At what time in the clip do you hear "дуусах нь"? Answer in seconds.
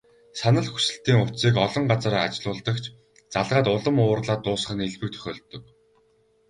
4.43-4.85